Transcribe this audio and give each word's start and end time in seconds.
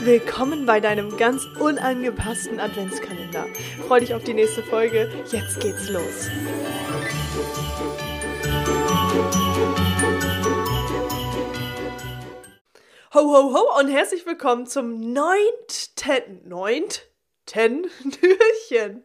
Willkommen 0.00 0.66
bei 0.66 0.80
deinem 0.80 1.16
ganz 1.16 1.46
unangepassten 1.58 2.60
Adventskalender. 2.60 3.46
Freu 3.86 4.00
dich 4.00 4.12
auf 4.12 4.22
die 4.22 4.34
nächste 4.34 4.62
Folge. 4.64 5.10
Jetzt 5.30 5.60
geht's 5.60 5.88
los. 5.88 6.28
Ho, 13.14 13.20
ho, 13.20 13.54
ho 13.54 13.80
und 13.80 13.88
herzlich 13.88 14.26
willkommen 14.26 14.66
zum 14.66 15.14
neunten, 15.14 16.42
neunten 16.44 17.00
Türchen 17.46 19.04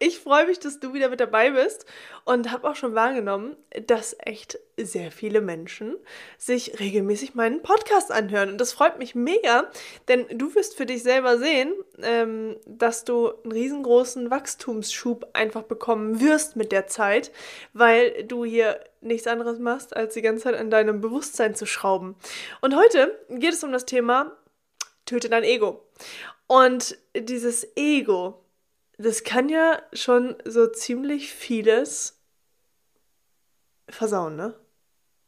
ich 0.00 0.20
freue 0.20 0.46
mich, 0.46 0.60
dass 0.60 0.78
du 0.78 0.94
wieder 0.94 1.08
mit 1.08 1.18
dabei 1.18 1.50
bist 1.50 1.84
und 2.24 2.52
habe 2.52 2.70
auch 2.70 2.76
schon 2.76 2.94
wahrgenommen, 2.94 3.56
dass 3.86 4.16
echt 4.20 4.58
sehr 4.76 5.10
viele 5.10 5.40
Menschen 5.40 5.96
sich 6.36 6.78
regelmäßig 6.78 7.34
meinen 7.34 7.62
Podcast 7.62 8.12
anhören. 8.12 8.50
Und 8.50 8.60
das 8.60 8.72
freut 8.72 8.98
mich 8.98 9.16
mega, 9.16 9.68
denn 10.06 10.26
du 10.30 10.54
wirst 10.54 10.76
für 10.76 10.86
dich 10.86 11.02
selber 11.02 11.38
sehen, 11.38 11.74
ähm, 12.00 12.56
dass 12.64 13.04
du 13.04 13.32
einen 13.42 13.52
riesengroßen 13.52 14.30
Wachstumsschub 14.30 15.30
einfach 15.32 15.64
bekommen 15.64 16.20
wirst 16.20 16.54
mit 16.54 16.70
der 16.70 16.86
Zeit, 16.86 17.32
weil 17.72 18.22
du 18.24 18.44
hier 18.44 18.78
nichts 19.00 19.26
anderes 19.26 19.58
machst, 19.58 19.96
als 19.96 20.14
die 20.14 20.22
ganze 20.22 20.44
Zeit 20.44 20.54
an 20.54 20.70
deinem 20.70 21.00
Bewusstsein 21.00 21.56
zu 21.56 21.66
schrauben. 21.66 22.14
Und 22.60 22.76
heute 22.76 23.18
geht 23.30 23.52
es 23.52 23.64
um 23.64 23.72
das 23.72 23.84
Thema 23.84 24.36
Töte 25.06 25.28
dein 25.28 25.42
Ego. 25.42 25.82
Und 26.46 26.96
dieses 27.14 27.66
Ego, 27.76 28.44
das 28.98 29.22
kann 29.22 29.48
ja 29.48 29.80
schon 29.92 30.36
so 30.44 30.66
ziemlich 30.66 31.32
vieles 31.32 32.20
versauen, 33.88 34.36
ne? 34.36 34.54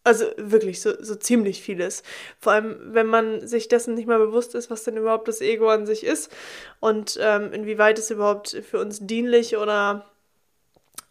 Also 0.02 0.26
wirklich 0.36 0.80
so, 0.80 0.92
so 1.02 1.14
ziemlich 1.14 1.62
vieles. 1.62 2.02
Vor 2.38 2.52
allem, 2.52 2.94
wenn 2.94 3.06
man 3.06 3.46
sich 3.46 3.68
dessen 3.68 3.94
nicht 3.94 4.08
mal 4.08 4.18
bewusst 4.18 4.54
ist, 4.54 4.70
was 4.70 4.82
denn 4.84 4.96
überhaupt 4.96 5.28
das 5.28 5.40
Ego 5.40 5.68
an 5.68 5.86
sich 5.86 6.04
ist 6.04 6.32
und 6.80 7.18
ähm, 7.20 7.52
inwieweit 7.52 7.98
es 7.98 8.10
überhaupt 8.10 8.50
für 8.68 8.80
uns 8.80 9.06
dienlich 9.06 9.56
oder 9.56 10.10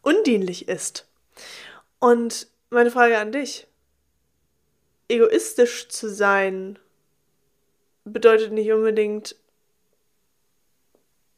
undienlich 0.02 0.68
ist. 0.68 1.08
Und 2.00 2.48
meine 2.70 2.92
Frage 2.92 3.18
an 3.20 3.32
dich. 3.32 3.68
Egoistisch 5.08 5.88
zu 5.90 6.10
sein 6.10 6.78
bedeutet 8.06 8.52
nicht 8.52 8.72
unbedingt 8.72 9.36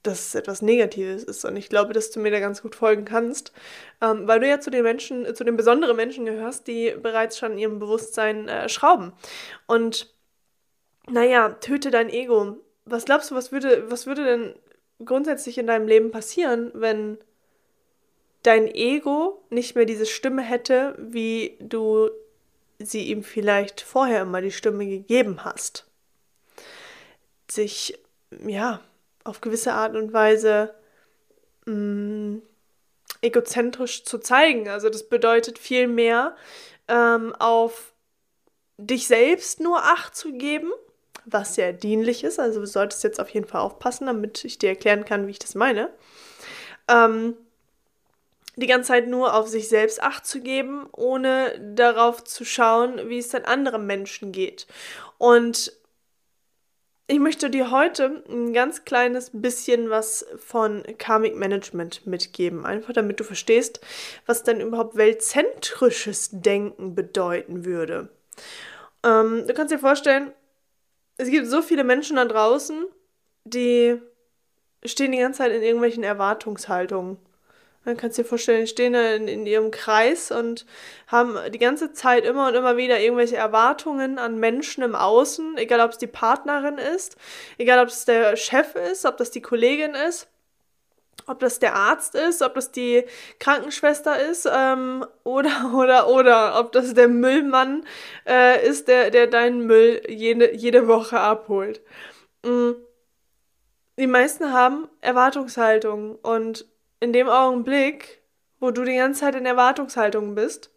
dass 0.03 0.27
es 0.27 0.35
etwas 0.35 0.61
Negatives 0.61 1.23
ist. 1.23 1.45
Und 1.45 1.55
ich 1.55 1.69
glaube, 1.69 1.93
dass 1.93 2.11
du 2.11 2.19
mir 2.19 2.31
da 2.31 2.39
ganz 2.39 2.61
gut 2.61 2.75
folgen 2.75 3.05
kannst, 3.05 3.53
ähm, 4.01 4.27
weil 4.27 4.39
du 4.39 4.47
ja 4.47 4.59
zu 4.59 4.71
den 4.71 4.83
Menschen, 4.83 5.33
zu 5.35 5.43
den 5.43 5.57
besonderen 5.57 5.95
Menschen 5.95 6.25
gehörst, 6.25 6.67
die 6.67 6.95
bereits 7.01 7.37
schon 7.37 7.53
in 7.53 7.57
ihrem 7.59 7.79
Bewusstsein 7.79 8.47
äh, 8.47 8.69
schrauben. 8.69 9.13
Und 9.67 10.13
naja, 11.07 11.49
töte 11.49 11.91
dein 11.91 12.09
Ego. 12.09 12.57
Was 12.85 13.05
glaubst 13.05 13.31
du, 13.31 13.35
was 13.35 13.51
würde, 13.51 13.89
was 13.91 14.07
würde 14.07 14.23
denn 14.23 14.55
grundsätzlich 15.05 15.57
in 15.57 15.67
deinem 15.67 15.87
Leben 15.87 16.11
passieren, 16.11 16.71
wenn 16.73 17.17
dein 18.43 18.67
Ego 18.67 19.43
nicht 19.49 19.75
mehr 19.75 19.85
diese 19.85 20.05
Stimme 20.05 20.41
hätte, 20.41 20.95
wie 20.97 21.57
du 21.59 22.09
sie 22.79 23.09
ihm 23.09 23.23
vielleicht 23.23 23.81
vorher 23.81 24.23
immer 24.23 24.41
die 24.41 24.51
Stimme 24.51 24.87
gegeben 24.87 25.43
hast? 25.43 25.85
Sich, 27.49 27.99
ja, 28.45 28.81
auf 29.23 29.41
gewisse 29.41 29.73
Art 29.73 29.95
und 29.95 30.13
Weise 30.13 30.73
mh, 31.65 31.73
mm, 31.73 32.41
egozentrisch 33.21 34.03
zu 34.03 34.17
zeigen. 34.17 34.67
Also 34.67 34.89
das 34.89 35.07
bedeutet 35.07 35.59
vielmehr 35.59 36.35
ähm, 36.87 37.35
auf 37.37 37.93
dich 38.77 39.07
selbst 39.07 39.59
nur 39.59 39.83
Acht 39.83 40.15
zu 40.15 40.33
geben, 40.33 40.71
was 41.25 41.55
sehr 41.55 41.71
dienlich 41.71 42.23
ist. 42.23 42.39
Also 42.39 42.61
du 42.61 42.65
solltest 42.65 43.03
jetzt 43.03 43.19
auf 43.19 43.29
jeden 43.29 43.47
Fall 43.47 43.61
aufpassen, 43.61 44.07
damit 44.07 44.43
ich 44.43 44.57
dir 44.57 44.69
erklären 44.69 45.05
kann, 45.05 45.27
wie 45.27 45.31
ich 45.31 45.39
das 45.39 45.55
meine. 45.55 45.89
Ähm, 46.87 47.35
die 48.55 48.67
ganze 48.67 48.89
Zeit 48.89 49.07
nur 49.07 49.33
auf 49.33 49.47
sich 49.47 49.69
selbst 49.69 50.03
Acht 50.03 50.25
zu 50.25 50.41
geben, 50.41 50.87
ohne 50.91 51.57
darauf 51.75 52.23
zu 52.23 52.43
schauen, 52.43 53.09
wie 53.09 53.19
es 53.19 53.29
dann 53.29 53.45
anderen 53.45 53.85
Menschen 53.85 54.31
geht. 54.31 54.67
Und 55.17 55.73
ich 57.11 57.19
möchte 57.19 57.49
dir 57.49 57.71
heute 57.71 58.23
ein 58.29 58.53
ganz 58.53 58.85
kleines 58.85 59.31
bisschen 59.33 59.89
was 59.89 60.25
von 60.37 60.81
Karmic 60.97 61.35
Management 61.35 62.07
mitgeben, 62.07 62.65
einfach 62.65 62.93
damit 62.93 63.19
du 63.19 63.25
verstehst, 63.25 63.81
was 64.25 64.43
denn 64.43 64.61
überhaupt 64.61 64.95
weltzentrisches 64.95 66.29
Denken 66.31 66.95
bedeuten 66.95 67.65
würde. 67.65 68.07
Ähm, 69.03 69.45
du 69.45 69.53
kannst 69.53 69.73
dir 69.73 69.79
vorstellen, 69.79 70.31
es 71.17 71.29
gibt 71.29 71.47
so 71.47 71.61
viele 71.61 71.83
Menschen 71.83 72.15
da 72.15 72.23
draußen, 72.23 72.85
die 73.43 74.01
stehen 74.85 75.11
die 75.11 75.17
ganze 75.17 75.39
Zeit 75.39 75.51
in 75.51 75.63
irgendwelchen 75.63 76.05
Erwartungshaltungen. 76.05 77.17
Dann 77.83 77.97
kannst 77.97 78.17
du 78.17 78.21
dir 78.21 78.29
vorstellen, 78.29 78.61
die 78.61 78.67
stehen 78.67 78.93
in, 78.93 79.27
in 79.27 79.45
ihrem 79.47 79.71
Kreis 79.71 80.31
und 80.31 80.65
haben 81.07 81.35
die 81.51 81.57
ganze 81.57 81.93
Zeit 81.93 82.25
immer 82.25 82.47
und 82.47 82.53
immer 82.53 82.77
wieder 82.77 82.99
irgendwelche 82.99 83.37
Erwartungen 83.37 84.19
an 84.19 84.37
Menschen 84.37 84.83
im 84.83 84.93
Außen, 84.93 85.57
egal 85.57 85.79
ob 85.81 85.91
es 85.91 85.97
die 85.97 86.07
Partnerin 86.07 86.77
ist, 86.77 87.17
egal 87.57 87.79
ob 87.79 87.87
es 87.87 88.05
der 88.05 88.35
Chef 88.35 88.75
ist, 88.75 89.05
ob 89.05 89.17
das 89.17 89.31
die 89.31 89.41
Kollegin 89.41 89.95
ist, 89.95 90.27
ob 91.25 91.39
das 91.39 91.57
der 91.57 91.75
Arzt 91.75 92.13
ist, 92.13 92.43
ob 92.43 92.53
das 92.53 92.71
die 92.71 93.03
Krankenschwester 93.39 94.29
ist 94.29 94.47
ähm, 94.51 95.03
oder 95.23 95.73
oder 95.73 96.07
oder 96.07 96.59
ob 96.59 96.71
das 96.73 96.93
der 96.93 97.07
Müllmann 97.07 97.83
äh, 98.27 98.67
ist, 98.67 98.87
der, 98.89 99.09
der 99.09 99.25
deinen 99.25 99.65
Müll 99.65 100.01
jede, 100.07 100.53
jede 100.55 100.87
Woche 100.87 101.19
abholt. 101.19 101.81
Mhm. 102.43 102.75
Die 103.97 104.07
meisten 104.07 104.53
haben 104.53 104.87
Erwartungshaltung 105.01 106.15
und 106.15 106.65
in 107.01 107.11
dem 107.11 107.27
Augenblick, 107.27 108.21
wo 108.61 108.71
du 108.71 108.85
die 108.85 108.95
ganze 108.95 109.21
Zeit 109.21 109.35
in 109.35 109.45
Erwartungshaltung 109.45 110.35
bist, 110.35 110.71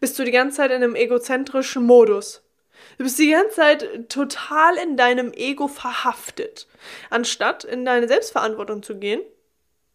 bist 0.00 0.18
du 0.18 0.24
die 0.24 0.30
ganze 0.30 0.56
Zeit 0.58 0.70
in 0.70 0.82
einem 0.82 0.94
egozentrischen 0.94 1.84
Modus. 1.84 2.42
Du 2.96 3.04
bist 3.04 3.18
die 3.18 3.30
ganze 3.30 3.56
Zeit 3.56 4.08
total 4.08 4.76
in 4.76 4.96
deinem 4.96 5.32
Ego 5.32 5.68
verhaftet, 5.68 6.68
anstatt 7.10 7.64
in 7.64 7.84
deine 7.84 8.08
Selbstverantwortung 8.08 8.82
zu 8.82 8.98
gehen 8.98 9.20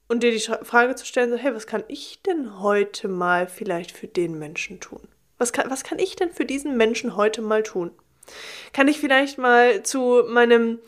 und 0.07 0.21
dir 0.23 0.31
die 0.31 0.39
Frage 0.39 0.95
zu 0.95 1.05
stellen, 1.05 1.29
so, 1.29 1.37
hey, 1.37 1.55
was 1.55 1.65
kann 1.65 1.83
ich 1.87 2.21
denn 2.23 2.59
heute 2.59 3.07
mal 3.07 3.47
vielleicht 3.47 3.91
für 3.91 4.07
den 4.07 4.37
Menschen 4.37 4.79
tun? 4.79 5.07
Was 5.37 5.53
kann, 5.53 5.69
was 5.69 5.83
kann 5.83 5.99
ich 5.99 6.15
denn 6.17 6.31
für 6.31 6.45
diesen 6.45 6.75
Menschen 6.75 7.15
heute 7.15 7.41
mal 7.41 7.63
tun? 7.63 7.91
Kann 8.73 8.87
ich 8.87 8.99
vielleicht 8.99 9.37
mal 9.37 9.83
zu 9.83 10.23
meinem 10.27 10.79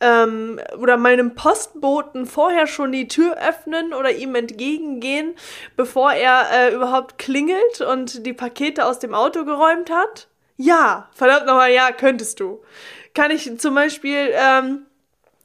ähm, 0.00 0.60
oder 0.78 0.96
meinem 0.96 1.34
Postboten 1.34 2.26
vorher 2.26 2.66
schon 2.66 2.92
die 2.92 3.08
Tür 3.08 3.36
öffnen 3.36 3.92
oder 3.92 4.10
ihm 4.10 4.34
entgegengehen, 4.34 5.34
bevor 5.76 6.12
er 6.12 6.46
äh, 6.52 6.74
überhaupt 6.74 7.18
klingelt 7.18 7.80
und 7.80 8.26
die 8.26 8.32
Pakete 8.32 8.84
aus 8.84 8.98
dem 8.98 9.14
Auto 9.14 9.44
geräumt 9.44 9.90
hat? 9.90 10.28
Ja, 10.56 11.08
verdammt 11.12 11.46
nochmal, 11.46 11.72
ja, 11.72 11.90
könntest 11.92 12.40
du. 12.40 12.62
Kann 13.14 13.30
ich 13.30 13.58
zum 13.58 13.74
Beispiel, 13.74 14.32
ähm, 14.32 14.86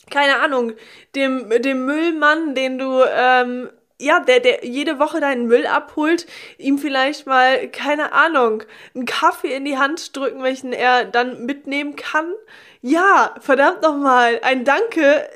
keine 0.10 0.40
Ahnung, 0.40 0.74
dem, 1.16 1.50
dem 1.62 1.86
Müllmann, 1.86 2.56
den 2.56 2.78
du 2.78 3.04
ähm, 3.08 3.70
ja, 4.00 4.22
der, 4.22 4.40
der 4.40 4.66
jede 4.66 4.98
Woche 4.98 5.20
deinen 5.20 5.46
Müll 5.48 5.68
abholt, 5.68 6.26
ihm 6.58 6.78
vielleicht 6.78 7.28
mal, 7.28 7.68
keine 7.68 8.14
Ahnung, 8.14 8.64
einen 8.96 9.06
Kaffee 9.06 9.54
in 9.54 9.66
die 9.66 9.78
Hand 9.78 10.16
drücken, 10.16 10.42
welchen 10.42 10.72
er 10.72 11.06
dann 11.06 11.46
mitnehmen 11.46 11.96
kann. 11.96 12.34
Ja, 12.82 13.36
verdammt 13.42 13.82
nochmal, 13.82 14.40
ein 14.42 14.64
Danke 14.64 15.30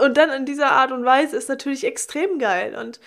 und 0.00 0.16
dann 0.16 0.30
in 0.30 0.46
dieser 0.46 0.72
Art 0.72 0.90
und 0.90 1.04
Weise 1.04 1.36
ist 1.36 1.48
natürlich 1.48 1.84
extrem 1.84 2.40
geil. 2.40 2.76
Und 2.76 2.98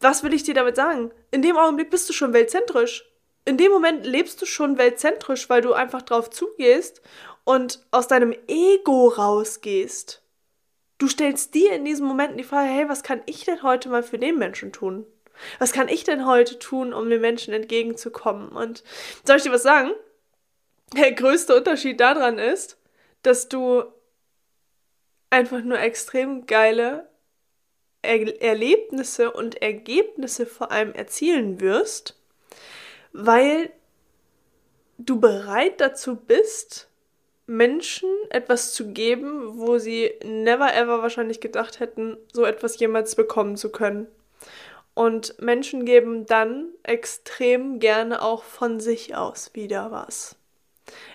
was 0.00 0.22
will 0.22 0.32
ich 0.32 0.44
dir 0.44 0.54
damit 0.54 0.76
sagen? 0.76 1.10
In 1.32 1.42
dem 1.42 1.56
Augenblick 1.56 1.90
bist 1.90 2.08
du 2.08 2.12
schon 2.12 2.32
weltzentrisch. 2.32 3.04
In 3.44 3.56
dem 3.56 3.72
Moment 3.72 4.06
lebst 4.06 4.40
du 4.40 4.46
schon 4.46 4.78
weltzentrisch, 4.78 5.50
weil 5.50 5.62
du 5.62 5.72
einfach 5.72 6.02
drauf 6.02 6.30
zugehst 6.30 7.02
und 7.42 7.84
aus 7.90 8.06
deinem 8.06 8.32
Ego 8.46 9.08
rausgehst. 9.08 10.21
Du 11.02 11.08
stellst 11.08 11.52
dir 11.54 11.72
in 11.72 11.84
diesen 11.84 12.06
Momenten 12.06 12.38
die 12.38 12.44
Frage, 12.44 12.68
hey, 12.68 12.88
was 12.88 13.02
kann 13.02 13.22
ich 13.26 13.44
denn 13.44 13.64
heute 13.64 13.88
mal 13.88 14.04
für 14.04 14.20
den 14.20 14.38
Menschen 14.38 14.70
tun? 14.70 15.04
Was 15.58 15.72
kann 15.72 15.88
ich 15.88 16.04
denn 16.04 16.26
heute 16.26 16.60
tun, 16.60 16.94
um 16.94 17.10
den 17.10 17.20
Menschen 17.20 17.52
entgegenzukommen? 17.52 18.50
Und 18.50 18.84
soll 19.24 19.38
ich 19.38 19.42
dir 19.42 19.50
was 19.50 19.64
sagen? 19.64 19.90
Der 20.96 21.10
größte 21.10 21.56
Unterschied 21.56 21.98
daran 21.98 22.38
ist, 22.38 22.78
dass 23.24 23.48
du 23.48 23.82
einfach 25.28 25.62
nur 25.64 25.80
extrem 25.80 26.46
geile 26.46 27.08
er 28.02 28.40
Erlebnisse 28.40 29.32
und 29.32 29.60
Ergebnisse 29.60 30.46
vor 30.46 30.70
allem 30.70 30.92
erzielen 30.92 31.60
wirst, 31.60 32.16
weil 33.12 33.72
du 34.98 35.18
bereit 35.18 35.80
dazu 35.80 36.14
bist, 36.14 36.91
Menschen 37.52 38.08
etwas 38.30 38.72
zu 38.72 38.92
geben, 38.92 39.58
wo 39.58 39.76
sie 39.76 40.12
never 40.24 40.74
ever 40.74 41.02
wahrscheinlich 41.02 41.40
gedacht 41.40 41.80
hätten, 41.80 42.16
so 42.32 42.44
etwas 42.44 42.78
jemals 42.78 43.14
bekommen 43.14 43.56
zu 43.56 43.70
können. 43.70 44.06
Und 44.94 45.40
Menschen 45.40 45.84
geben 45.84 46.24
dann 46.26 46.68
extrem 46.82 47.78
gerne 47.78 48.22
auch 48.22 48.42
von 48.42 48.80
sich 48.80 49.16
aus 49.16 49.50
wieder 49.52 49.90
was. 49.90 50.36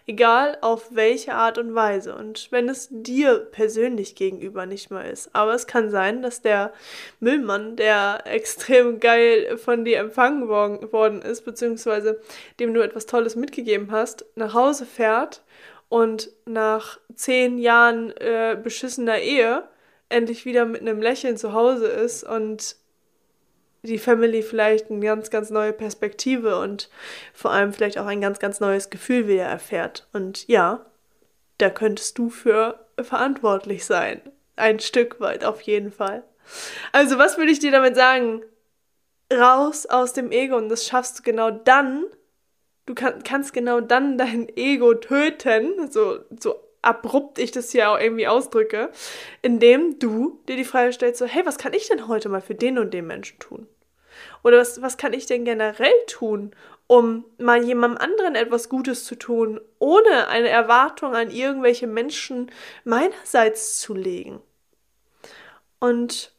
Egal 0.06 0.58
auf 0.62 0.96
welche 0.96 1.34
Art 1.34 1.58
und 1.58 1.74
Weise. 1.74 2.16
Und 2.16 2.52
wenn 2.52 2.70
es 2.70 2.88
dir 2.92 3.40
persönlich 3.40 4.16
gegenüber 4.16 4.66
nicht 4.66 4.92
mal 4.92 5.10
ist. 5.10 5.34
Aber 5.36 5.54
es 5.54 5.68
kann 5.68 5.90
sein, 5.90 6.22
dass 6.22 6.42
der 6.42 6.72
Müllmann, 7.20 7.76
der 7.76 8.22
extrem 8.26 9.00
geil 9.00 9.58
von 9.58 9.86
dir 9.86 10.00
empfangen 10.00 10.48
worden 10.48 11.22
ist, 11.22 11.46
beziehungsweise 11.46 12.22
dem 12.60 12.74
du 12.74 12.82
etwas 12.82 13.08
Tolles 13.08 13.36
mitgegeben 13.36 13.92
hast, 13.92 14.26
nach 14.36 14.54
Hause 14.54 14.86
fährt 14.86 15.42
und 15.90 16.32
nach 16.46 17.00
zehn 17.16 17.58
Jahren 17.58 18.12
äh, 18.18 18.58
beschissener 18.62 19.20
Ehe 19.20 19.64
endlich 20.10 20.46
wieder 20.46 20.66
mit 20.66 20.82
einem 20.82 21.02
Lächeln 21.02 21.38
zu 21.38 21.54
Hause 21.54 21.88
ist 21.88 22.24
und 22.24 22.76
die 23.84 24.00
Family 24.00 24.42
vielleicht 24.42 24.90
eine 24.90 25.00
ganz, 25.00 25.30
ganz 25.30 25.50
neue 25.50 25.74
Perspektive 25.74 26.60
und 26.60 26.90
vor 27.34 27.52
allem 27.52 27.74
vielleicht 27.74 27.98
auch 27.98 28.06
ein 28.06 28.22
ganz, 28.22 28.40
ganz 28.40 28.60
neues 28.60 28.90
Gefühl 28.90 29.28
wieder 29.28 29.46
erfährt. 29.46 30.08
Und 30.14 30.48
ja, 30.48 30.86
da 31.58 31.70
könntest 31.70 32.18
du 32.18 32.30
für 32.30 32.86
verantwortlich 33.00 33.86
sein. 33.86 34.22
Ein 34.56 34.80
Stück 34.80 35.20
weit 35.20 35.44
auf 35.44 35.62
jeden 35.62 35.92
Fall. 35.92 36.24
Also, 36.92 37.18
was 37.18 37.38
würde 37.38 37.52
ich 37.52 37.60
dir 37.60 37.72
damit 37.72 37.96
sagen? 37.96 38.44
Raus 39.32 39.86
aus 39.86 40.14
dem 40.14 40.32
Ego 40.32 40.56
und 40.56 40.70
das 40.70 40.86
schaffst 40.86 41.20
du 41.20 41.24
genau 41.24 41.52
dann. 41.52 42.06
Du 42.88 42.96
kann, 42.96 43.22
kannst 43.24 43.54
genau 43.54 43.82
dann 43.82 44.18
dein 44.18 44.48
Ego 44.56 44.96
töten, 44.96 45.92
so, 45.92 46.20
so 46.40 46.56
abrupt 46.82 47.38
ich 47.38 47.52
das 47.52 47.72
hier 47.72 47.92
auch 47.92 48.00
irgendwie 48.00 48.28
ausdrücke, 48.28 48.92
indem 49.42 50.00
du 50.00 50.40
dir 50.48 50.56
die 50.56 50.64
Frage 50.64 50.94
stellst, 50.94 51.20
so, 51.20 51.26
hey, 51.26 51.46
was 51.46 51.58
kann 51.58 51.74
ich 51.74 51.90
denn 51.90 52.08
heute 52.08 52.30
mal 52.30 52.42
für 52.42 52.56
den 52.56 52.80
und 52.80 52.94
den 52.94 53.06
Menschen 53.06 53.40
tun? 53.40 53.68
Oder 54.42 54.58
was, 54.58 54.82
was 54.82 54.98
kann 54.98 55.12
ich 55.12 55.26
denn 55.26 55.44
generell 55.44 55.94
tun, 56.08 56.56
um 56.88 57.26
mal 57.38 57.62
jemandem 57.62 58.02
anderen 58.02 58.36
etwas 58.36 58.70
Gutes 58.70 59.04
zu 59.04 59.16
tun, 59.16 59.60
ohne 59.80 60.30
eine 60.30 60.48
Erwartung 60.48 61.14
an 61.14 61.30
irgendwelche 61.30 61.88
Menschen 61.88 62.50
meinerseits 62.86 63.80
zu 63.80 63.94
legen? 63.94 64.42
Und 65.80 66.32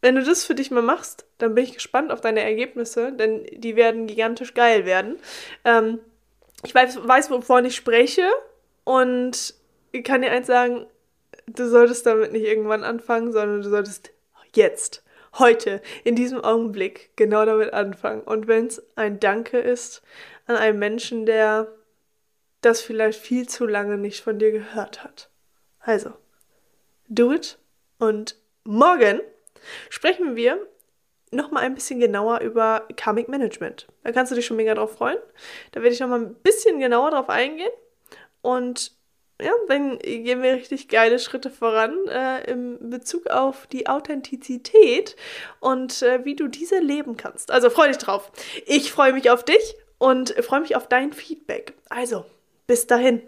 wenn 0.00 0.14
du 0.14 0.22
das 0.22 0.44
für 0.44 0.54
dich 0.54 0.70
mal 0.70 0.82
machst, 0.82 1.26
dann 1.38 1.54
bin 1.54 1.64
ich 1.64 1.74
gespannt 1.74 2.12
auf 2.12 2.20
deine 2.20 2.42
Ergebnisse, 2.42 3.12
denn 3.12 3.44
die 3.52 3.76
werden 3.76 4.06
gigantisch 4.06 4.54
geil 4.54 4.86
werden. 4.86 5.18
Ähm, 5.64 6.00
ich 6.64 6.74
weiß, 6.74 7.06
weiß, 7.06 7.30
wovon 7.30 7.64
ich 7.64 7.76
spreche 7.76 8.28
und 8.84 9.54
ich 9.92 10.04
kann 10.04 10.22
dir 10.22 10.30
eins 10.30 10.46
sagen, 10.46 10.86
du 11.46 11.68
solltest 11.68 12.06
damit 12.06 12.32
nicht 12.32 12.44
irgendwann 12.44 12.84
anfangen, 12.84 13.32
sondern 13.32 13.62
du 13.62 13.68
solltest 13.68 14.10
jetzt 14.54 15.02
heute, 15.38 15.82
in 16.04 16.16
diesem 16.16 16.42
Augenblick, 16.42 17.10
genau 17.16 17.44
damit 17.44 17.72
anfangen. 17.72 18.22
Und 18.22 18.48
wenn 18.48 18.66
es 18.66 18.82
ein 18.96 19.20
Danke 19.20 19.58
ist 19.58 20.02
an 20.46 20.56
einen 20.56 20.78
Menschen, 20.78 21.26
der 21.26 21.68
das 22.60 22.80
vielleicht 22.80 23.20
viel 23.20 23.48
zu 23.48 23.66
lange 23.66 23.98
nicht 23.98 24.22
von 24.22 24.38
dir 24.38 24.50
gehört 24.50 25.04
hat. 25.04 25.30
Also, 25.80 26.12
do 27.08 27.32
it. 27.32 27.58
Und 27.98 28.36
morgen 28.64 29.20
sprechen 29.90 30.36
wir 30.36 30.58
nochmal 31.30 31.64
ein 31.64 31.74
bisschen 31.74 32.00
genauer 32.00 32.40
über 32.40 32.86
Karmic 32.96 33.28
Management. 33.28 33.86
Da 34.02 34.12
kannst 34.12 34.32
du 34.32 34.36
dich 34.36 34.46
schon 34.46 34.56
mega 34.56 34.74
drauf 34.74 34.92
freuen. 34.92 35.18
Da 35.72 35.82
werde 35.82 35.94
ich 35.94 36.00
nochmal 36.00 36.20
ein 36.20 36.34
bisschen 36.34 36.78
genauer 36.78 37.10
drauf 37.10 37.28
eingehen. 37.28 37.70
Und 38.40 38.92
ja, 39.40 39.52
dann 39.68 39.98
gehen 39.98 40.42
wir 40.42 40.54
richtig 40.54 40.88
geile 40.88 41.18
Schritte 41.18 41.50
voran 41.50 41.96
äh, 42.08 42.50
im 42.50 42.90
Bezug 42.90 43.28
auf 43.28 43.68
die 43.68 43.86
Authentizität 43.86 45.14
und 45.60 46.02
äh, 46.02 46.24
wie 46.24 46.34
du 46.34 46.48
diese 46.48 46.78
leben 46.78 47.16
kannst. 47.16 47.50
Also 47.52 47.70
freu 47.70 47.86
dich 47.86 47.98
drauf. 47.98 48.32
Ich 48.66 48.90
freue 48.90 49.12
mich 49.12 49.30
auf 49.30 49.44
dich 49.44 49.76
und 49.98 50.30
freue 50.40 50.60
mich 50.60 50.74
auf 50.74 50.88
dein 50.88 51.12
Feedback. 51.12 51.74
Also, 51.88 52.24
bis 52.66 52.86
dahin. 52.86 53.22